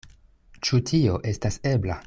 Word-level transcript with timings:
Ĉu 0.69 0.79
tio 0.91 1.21
estas 1.33 1.63
ebla. 1.77 1.99